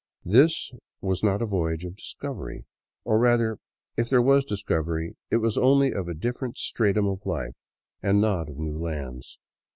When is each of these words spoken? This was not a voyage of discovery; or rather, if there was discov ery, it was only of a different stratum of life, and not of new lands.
This 0.25 0.71
was 0.99 1.21
not 1.21 1.43
a 1.43 1.45
voyage 1.45 1.85
of 1.85 1.95
discovery; 1.95 2.65
or 3.03 3.19
rather, 3.19 3.59
if 3.95 4.09
there 4.09 4.19
was 4.19 4.43
discov 4.43 4.87
ery, 4.87 5.15
it 5.29 5.37
was 5.37 5.59
only 5.59 5.91
of 5.93 6.07
a 6.07 6.15
different 6.15 6.57
stratum 6.57 7.05
of 7.05 7.23
life, 7.23 7.53
and 8.01 8.19
not 8.19 8.49
of 8.49 8.57
new 8.57 8.79
lands. 8.79 9.37